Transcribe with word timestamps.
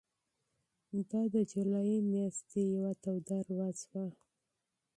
دا 1.09 1.21
د 1.33 1.35
جولای 1.51 1.91
میاشتې 2.11 2.61
یوه 2.75 2.91
ګرمه 3.03 3.39
ورځ 3.57 3.79
وه. 3.91 4.05